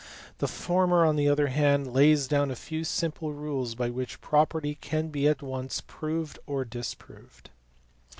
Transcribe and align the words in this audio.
The 0.39 0.47
former 0.47 1.05
on 1.05 1.15
the 1.15 1.29
other 1.29 1.45
hand 1.49 1.93
lays 1.93 2.27
down 2.27 2.49
a 2.49 2.55
few 2.55 2.83
simple 2.83 3.33
rules 3.33 3.75
by 3.75 3.91
which 3.91 4.13
any 4.13 4.21
property 4.27 4.73
can 4.73 5.09
be 5.09 5.27
at 5.27 5.43
once 5.43 5.81
proved 5.85 6.39
or 6.47 6.65
disproved. 6.65 7.51